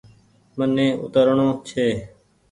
مني 0.57 0.87
اوترڻو 1.01 1.49
ڇي۔ 1.67 1.87